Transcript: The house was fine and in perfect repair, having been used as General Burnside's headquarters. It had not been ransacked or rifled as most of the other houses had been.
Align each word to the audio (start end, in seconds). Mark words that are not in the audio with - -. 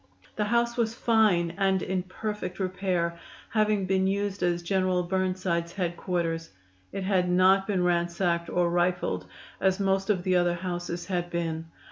The 0.35 0.45
house 0.45 0.77
was 0.77 0.95
fine 0.95 1.53
and 1.59 1.83
in 1.83 2.01
perfect 2.01 2.59
repair, 2.59 3.19
having 3.51 3.85
been 3.85 4.07
used 4.07 4.41
as 4.41 4.63
General 4.63 5.03
Burnside's 5.03 5.73
headquarters. 5.73 6.49
It 6.91 7.03
had 7.03 7.29
not 7.29 7.67
been 7.67 7.83
ransacked 7.83 8.49
or 8.49 8.71
rifled 8.71 9.27
as 9.59 9.79
most 9.79 10.09
of 10.09 10.23
the 10.23 10.35
other 10.37 10.55
houses 10.55 11.05
had 11.05 11.29
been. 11.29 11.65